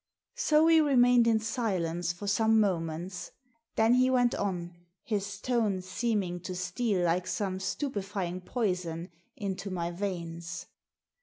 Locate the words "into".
9.37-9.69